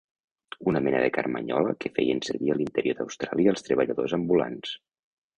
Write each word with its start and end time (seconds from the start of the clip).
Una 0.69 0.79
mena 0.85 1.01
de 1.01 1.09
carmanyola 1.17 1.75
que 1.83 1.91
feien 1.97 2.21
servir 2.27 2.49
a 2.53 2.55
l'interior 2.61 2.97
d'Austràlia 3.01 3.53
els 3.53 3.65
treballadors 3.67 4.17
ambulants. 4.19 4.73